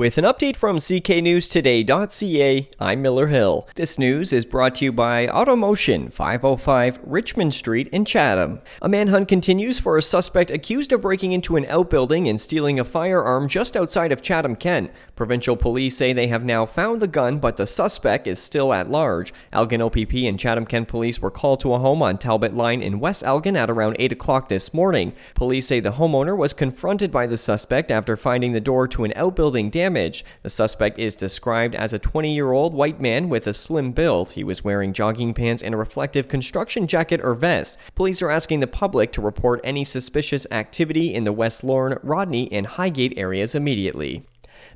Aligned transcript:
With 0.00 0.16
an 0.16 0.24
update 0.24 0.56
from 0.56 0.78
CKNewsToday.ca, 0.78 2.70
I'm 2.80 3.02
Miller 3.02 3.26
Hill. 3.26 3.68
This 3.74 3.98
news 3.98 4.32
is 4.32 4.46
brought 4.46 4.76
to 4.76 4.86
you 4.86 4.92
by 4.92 5.26
Automotion, 5.26 6.10
505 6.10 7.00
Richmond 7.02 7.52
Street 7.52 7.86
in 7.88 8.06
Chatham. 8.06 8.62
A 8.80 8.88
manhunt 8.88 9.28
continues 9.28 9.78
for 9.78 9.98
a 9.98 10.02
suspect 10.02 10.50
accused 10.50 10.92
of 10.92 11.02
breaking 11.02 11.32
into 11.32 11.56
an 11.56 11.66
outbuilding 11.66 12.26
and 12.28 12.40
stealing 12.40 12.80
a 12.80 12.84
firearm 12.84 13.46
just 13.46 13.76
outside 13.76 14.10
of 14.10 14.22
Chatham, 14.22 14.56
Kent. 14.56 14.90
Provincial 15.14 15.54
police 15.54 15.98
say 15.98 16.14
they 16.14 16.28
have 16.28 16.46
now 16.46 16.64
found 16.64 17.02
the 17.02 17.06
gun, 17.06 17.38
but 17.38 17.58
the 17.58 17.66
suspect 17.66 18.26
is 18.26 18.38
still 18.38 18.72
at 18.72 18.88
large. 18.88 19.34
Elgin 19.52 19.82
OPP 19.82 20.14
and 20.14 20.40
Chatham 20.40 20.64
Kent 20.64 20.88
police 20.88 21.20
were 21.20 21.30
called 21.30 21.60
to 21.60 21.74
a 21.74 21.78
home 21.78 22.00
on 22.00 22.16
Talbot 22.16 22.54
Line 22.54 22.80
in 22.80 23.00
West 23.00 23.22
Elgin 23.22 23.54
at 23.54 23.68
around 23.68 23.96
8 23.98 24.12
o'clock 24.12 24.48
this 24.48 24.72
morning. 24.72 25.12
Police 25.34 25.66
say 25.66 25.78
the 25.78 25.92
homeowner 25.92 26.34
was 26.34 26.54
confronted 26.54 27.12
by 27.12 27.26
the 27.26 27.36
suspect 27.36 27.90
after 27.90 28.16
finding 28.16 28.52
the 28.52 28.62
door 28.62 28.88
to 28.88 29.04
an 29.04 29.12
outbuilding 29.14 29.68
damage. 29.90 30.24
The 30.42 30.50
suspect 30.50 31.00
is 31.00 31.16
described 31.16 31.74
as 31.74 31.92
a 31.92 31.98
20 31.98 32.32
year 32.32 32.52
old 32.52 32.74
white 32.74 33.00
man 33.00 33.28
with 33.28 33.48
a 33.48 33.52
slim 33.52 33.90
build. 33.90 34.30
He 34.30 34.44
was 34.44 34.62
wearing 34.62 34.92
jogging 34.92 35.34
pants 35.34 35.62
and 35.62 35.74
a 35.74 35.78
reflective 35.78 36.28
construction 36.28 36.86
jacket 36.86 37.20
or 37.24 37.34
vest. 37.34 37.76
Police 37.96 38.22
are 38.22 38.30
asking 38.30 38.60
the 38.60 38.68
public 38.68 39.10
to 39.12 39.20
report 39.20 39.60
any 39.64 39.84
suspicious 39.84 40.46
activity 40.52 41.12
in 41.12 41.24
the 41.24 41.32
West 41.32 41.64
Lorne, 41.64 41.98
Rodney, 42.04 42.50
and 42.52 42.66
Highgate 42.66 43.18
areas 43.18 43.56
immediately. 43.56 44.24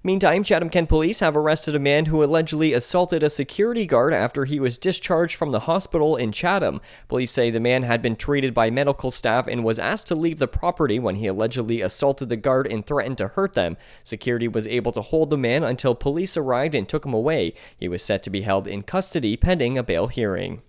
Meantime, 0.02 0.42
Chatham 0.42 0.68
Kent 0.68 0.88
police 0.88 1.20
have 1.20 1.36
arrested 1.36 1.74
a 1.74 1.78
man 1.78 2.06
who 2.06 2.22
allegedly 2.22 2.72
assaulted 2.72 3.22
a 3.22 3.30
security 3.30 3.86
guard 3.86 4.12
after 4.12 4.44
he 4.44 4.60
was 4.60 4.78
discharged 4.78 5.36
from 5.36 5.50
the 5.50 5.60
hospital 5.60 6.16
in 6.16 6.32
Chatham. 6.32 6.80
Police 7.08 7.32
say 7.32 7.50
the 7.50 7.60
man 7.60 7.82
had 7.82 8.02
been 8.02 8.16
treated 8.16 8.54
by 8.54 8.70
medical 8.70 9.10
staff 9.10 9.46
and 9.46 9.64
was 9.64 9.78
asked 9.78 10.06
to 10.08 10.14
leave 10.14 10.38
the 10.38 10.48
property 10.48 10.98
when 10.98 11.16
he 11.16 11.26
allegedly 11.26 11.80
assaulted 11.80 12.28
the 12.28 12.36
guard 12.36 12.70
and 12.70 12.86
threatened 12.86 13.18
to 13.18 13.28
hurt 13.28 13.54
them. 13.54 13.76
Security 14.02 14.48
was 14.48 14.66
able 14.66 14.92
to 14.92 15.02
hold 15.02 15.30
the 15.30 15.36
man 15.36 15.64
until 15.64 15.94
police 15.94 16.36
arrived 16.36 16.74
and 16.74 16.88
took 16.88 17.04
him 17.04 17.14
away. 17.14 17.54
He 17.76 17.88
was 17.88 18.02
set 18.02 18.22
to 18.24 18.30
be 18.30 18.42
held 18.42 18.66
in 18.66 18.82
custody 18.82 19.36
pending 19.36 19.78
a 19.78 19.82
bail 19.82 20.08
hearing. 20.08 20.62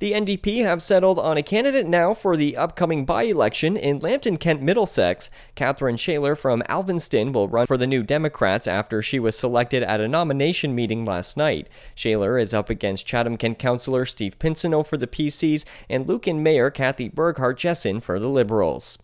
The 0.00 0.12
NDP 0.12 0.62
have 0.62 0.80
settled 0.80 1.18
on 1.18 1.36
a 1.36 1.42
candidate 1.42 1.86
now 1.86 2.14
for 2.14 2.36
the 2.36 2.56
upcoming 2.56 3.04
by 3.04 3.24
election 3.24 3.76
in 3.76 3.98
Lambton, 3.98 4.36
Kent, 4.36 4.62
Middlesex. 4.62 5.28
Catherine 5.56 5.96
Shaler 5.96 6.36
from 6.36 6.62
Alvinston 6.68 7.32
will 7.32 7.48
run 7.48 7.66
for 7.66 7.76
the 7.76 7.86
New 7.86 8.04
Democrats 8.04 8.68
after 8.68 9.02
she 9.02 9.18
was 9.18 9.36
selected 9.36 9.82
at 9.82 10.00
a 10.00 10.06
nomination 10.06 10.72
meeting 10.72 11.04
last 11.04 11.36
night. 11.36 11.68
Shaler 11.96 12.38
is 12.38 12.54
up 12.54 12.70
against 12.70 13.08
Chatham 13.08 13.36
Kent 13.36 13.58
Councillor 13.58 14.06
Steve 14.06 14.38
Pinsonneault 14.38 14.86
for 14.86 14.96
the 14.96 15.08
PCs 15.08 15.64
and 15.88 16.06
Lucan 16.06 16.44
Mayor 16.44 16.70
Cathy 16.70 17.08
Burghardt 17.08 17.58
Jesson 17.58 18.00
for 18.00 18.20
the 18.20 18.28
Liberals. 18.28 18.98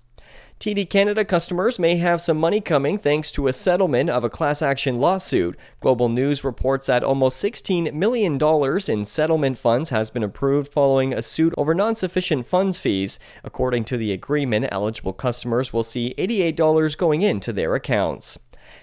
TD 0.60 0.88
Canada 0.88 1.24
customers 1.24 1.78
may 1.78 1.96
have 1.96 2.20
some 2.20 2.38
money 2.38 2.60
coming 2.60 2.96
thanks 2.96 3.30
to 3.32 3.48
a 3.48 3.52
settlement 3.52 4.08
of 4.08 4.24
a 4.24 4.30
class 4.30 4.62
action 4.62 4.98
lawsuit. 4.98 5.58
Global 5.80 6.08
News 6.08 6.42
reports 6.42 6.86
that 6.86 7.04
almost 7.04 7.44
$16 7.44 7.92
million 7.92 8.40
in 8.88 9.04
settlement 9.04 9.58
funds 9.58 9.90
has 9.90 10.10
been 10.10 10.22
approved 10.22 10.72
following 10.72 11.12
a 11.12 11.20
suit 11.20 11.52
over 11.58 11.74
non 11.74 11.96
sufficient 11.96 12.46
funds 12.46 12.78
fees. 12.78 13.18
According 13.42 13.84
to 13.84 13.96
the 13.96 14.12
agreement, 14.12 14.68
eligible 14.70 15.12
customers 15.12 15.72
will 15.72 15.82
see 15.82 16.14
$88 16.16 16.96
going 16.96 17.20
into 17.20 17.52
their 17.52 17.74
accounts. 17.74 18.38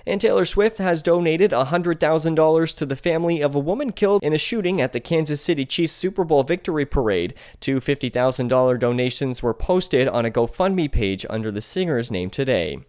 And 0.06 0.20
Taylor 0.20 0.46
Swift 0.46 0.78
has 0.78 1.02
donated 1.02 1.52
$100,000 1.52 2.78
to 2.78 2.86
the 2.86 2.96
family 2.96 3.42
of 3.42 3.56
a 3.56 3.60
woman 3.60 3.92
killed 3.92 4.24
in 4.24 4.34
a 4.34 4.38
shooting 4.38 4.82
at 4.82 4.94
the 4.94 5.00
Kansas 5.00 5.42
City 5.42 5.66
Chiefs 5.66 5.94
Super 5.94 6.24
Bowl 6.24 6.44
victory 6.44 6.86
parade. 6.86 7.34
Two 7.60 7.80
$50,000 7.80 8.80
donations 8.80 9.44
were 9.44 9.54
posted 9.54 10.08
on 10.08 10.26
a 10.26 10.32
GoFundMe 10.32 10.92
page 10.92 11.26
under 11.30 11.52
the 11.52 11.62
singer's 11.62 12.12
name 12.12 12.30
today. 12.30 12.80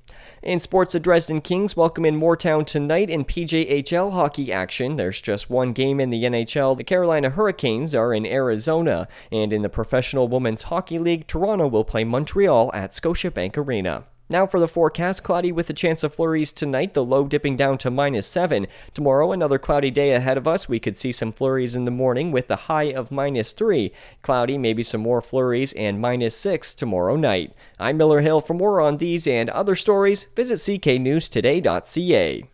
In 0.42 0.58
sports, 0.58 0.92
the 0.92 1.00
Dresden 1.00 1.40
Kings 1.40 1.76
welcome 1.76 2.04
in 2.04 2.18
Mooretown 2.18 2.66
tonight 2.66 3.08
in 3.08 3.24
PJHL 3.24 4.12
hockey 4.12 4.52
action. 4.52 4.96
There's 4.96 5.20
just 5.20 5.50
one 5.50 5.72
game 5.72 6.00
in 6.00 6.10
the 6.10 6.24
NHL. 6.24 6.76
The 6.76 6.84
Carolina 6.84 7.30
Hurricanes 7.30 7.94
are 7.94 8.12
in 8.12 8.26
Arizona. 8.26 9.08
And 9.30 9.52
in 9.52 9.62
the 9.62 9.68
Professional 9.68 10.28
Women's 10.28 10.64
Hockey 10.64 10.98
League, 10.98 11.26
Toronto 11.26 11.68
will 11.68 11.84
play 11.84 12.04
Montreal 12.04 12.70
at 12.74 12.90
Scotiabank 12.90 13.56
Arena. 13.56 14.04
Now 14.32 14.46
for 14.46 14.58
the 14.58 14.66
forecast 14.66 15.22
cloudy 15.22 15.52
with 15.52 15.68
a 15.68 15.74
chance 15.74 16.02
of 16.02 16.14
flurries 16.14 16.52
tonight, 16.52 16.94
the 16.94 17.04
low 17.04 17.26
dipping 17.26 17.54
down 17.54 17.76
to 17.76 17.90
minus 17.90 18.26
7. 18.26 18.66
Tomorrow, 18.94 19.30
another 19.30 19.58
cloudy 19.58 19.90
day 19.90 20.12
ahead 20.12 20.38
of 20.38 20.48
us. 20.48 20.70
We 20.70 20.80
could 20.80 20.96
see 20.96 21.12
some 21.12 21.32
flurries 21.32 21.76
in 21.76 21.84
the 21.84 21.90
morning 21.90 22.32
with 22.32 22.48
the 22.48 22.56
high 22.56 22.94
of 22.94 23.12
minus 23.12 23.52
3. 23.52 23.92
Cloudy, 24.22 24.56
maybe 24.56 24.82
some 24.82 25.02
more 25.02 25.20
flurries, 25.20 25.74
and 25.74 26.00
minus 26.00 26.34
6 26.34 26.72
tomorrow 26.72 27.14
night. 27.14 27.52
I'm 27.78 27.98
Miller 27.98 28.22
Hill. 28.22 28.40
For 28.40 28.54
more 28.54 28.80
on 28.80 28.96
these 28.96 29.26
and 29.26 29.50
other 29.50 29.76
stories, 29.76 30.24
visit 30.34 30.60
cknewstoday.ca. 30.60 32.51